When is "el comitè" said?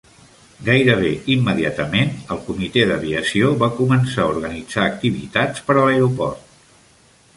2.35-2.85